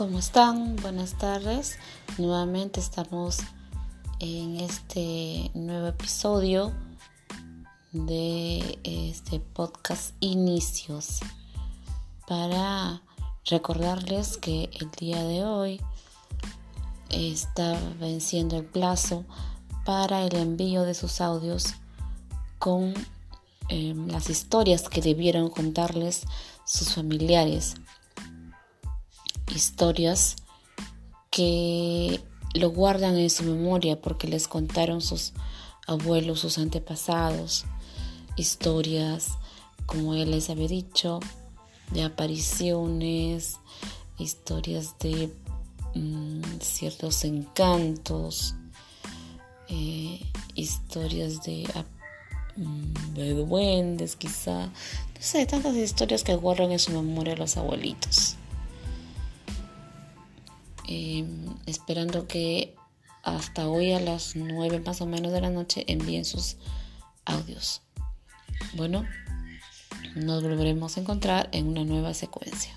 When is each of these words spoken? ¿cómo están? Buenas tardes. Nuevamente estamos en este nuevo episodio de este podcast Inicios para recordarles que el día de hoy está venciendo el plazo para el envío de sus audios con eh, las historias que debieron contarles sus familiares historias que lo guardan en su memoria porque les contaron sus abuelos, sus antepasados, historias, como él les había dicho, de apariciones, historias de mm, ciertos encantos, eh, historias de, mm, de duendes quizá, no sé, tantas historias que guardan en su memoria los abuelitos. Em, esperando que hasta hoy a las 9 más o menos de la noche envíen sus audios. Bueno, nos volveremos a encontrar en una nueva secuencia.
¿cómo 0.00 0.18
están? 0.18 0.76
Buenas 0.76 1.18
tardes. 1.18 1.76
Nuevamente 2.16 2.80
estamos 2.80 3.40
en 4.18 4.56
este 4.56 5.50
nuevo 5.52 5.88
episodio 5.88 6.72
de 7.92 8.78
este 8.82 9.40
podcast 9.40 10.14
Inicios 10.20 11.20
para 12.26 13.02
recordarles 13.44 14.38
que 14.38 14.70
el 14.80 14.90
día 14.92 15.22
de 15.22 15.44
hoy 15.44 15.82
está 17.10 17.78
venciendo 18.00 18.56
el 18.56 18.64
plazo 18.64 19.26
para 19.84 20.24
el 20.24 20.34
envío 20.34 20.84
de 20.84 20.94
sus 20.94 21.20
audios 21.20 21.74
con 22.58 22.94
eh, 23.68 23.92
las 24.06 24.30
historias 24.30 24.88
que 24.88 25.02
debieron 25.02 25.50
contarles 25.50 26.22
sus 26.64 26.94
familiares 26.94 27.74
historias 29.54 30.36
que 31.30 32.20
lo 32.54 32.70
guardan 32.70 33.16
en 33.16 33.30
su 33.30 33.44
memoria 33.44 34.00
porque 34.00 34.26
les 34.26 34.48
contaron 34.48 35.00
sus 35.00 35.32
abuelos, 35.86 36.40
sus 36.40 36.58
antepasados, 36.58 37.64
historias, 38.36 39.32
como 39.86 40.14
él 40.14 40.30
les 40.30 40.50
había 40.50 40.68
dicho, 40.68 41.20
de 41.92 42.04
apariciones, 42.04 43.56
historias 44.18 44.98
de 44.98 45.32
mm, 45.94 46.60
ciertos 46.60 47.24
encantos, 47.24 48.54
eh, 49.68 50.20
historias 50.54 51.42
de, 51.42 51.68
mm, 52.56 53.14
de 53.14 53.34
duendes 53.34 54.16
quizá, 54.16 54.66
no 54.66 55.20
sé, 55.20 55.46
tantas 55.46 55.76
historias 55.76 56.24
que 56.24 56.34
guardan 56.34 56.72
en 56.72 56.78
su 56.78 56.90
memoria 56.92 57.36
los 57.36 57.56
abuelitos. 57.56 58.36
Em, 60.92 61.46
esperando 61.66 62.26
que 62.26 62.74
hasta 63.22 63.68
hoy 63.68 63.92
a 63.92 64.00
las 64.00 64.34
9 64.34 64.80
más 64.80 65.00
o 65.00 65.06
menos 65.06 65.30
de 65.30 65.40
la 65.40 65.48
noche 65.48 65.84
envíen 65.86 66.24
sus 66.24 66.56
audios. 67.24 67.82
Bueno, 68.74 69.06
nos 70.16 70.42
volveremos 70.42 70.96
a 70.96 71.00
encontrar 71.00 71.48
en 71.52 71.68
una 71.68 71.84
nueva 71.84 72.12
secuencia. 72.12 72.76